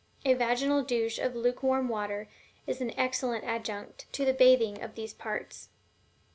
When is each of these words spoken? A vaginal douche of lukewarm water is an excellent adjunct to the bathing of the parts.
A 0.25 0.33
vaginal 0.33 0.81
douche 0.81 1.19
of 1.19 1.35
lukewarm 1.35 1.87
water 1.87 2.27
is 2.65 2.81
an 2.81 2.91
excellent 2.97 3.43
adjunct 3.43 4.11
to 4.13 4.25
the 4.25 4.33
bathing 4.33 4.81
of 4.81 4.95
the 4.95 5.07
parts. 5.15 5.69